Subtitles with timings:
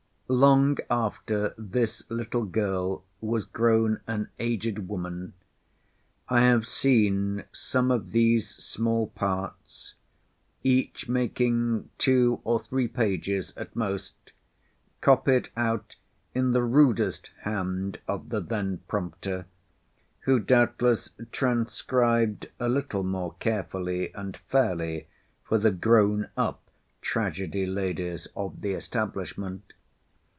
[0.33, 5.33] Long after this little girl was grown an aged woman,
[6.29, 9.95] I have seen some of these small parts,
[10.63, 14.31] each making two or three pages at most,
[15.01, 15.97] copied out
[16.33, 19.47] in the rudest hand of the then prompter,
[20.21, 25.07] who doubtless transcribed a little more carefully and fairly
[25.43, 26.61] for the grown up
[27.01, 29.73] tragedy ladies of the establishment.